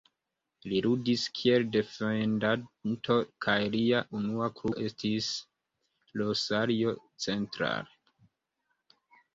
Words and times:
Li 0.69 0.77
ludis 0.85 1.25
kiel 1.39 1.65
defendanto 1.75 3.19
kaj 3.47 3.59
lia 3.77 4.01
unua 4.21 4.49
klubo 4.61 4.81
estis 4.89 5.29
Rosario 6.25 6.97
Central. 7.29 7.95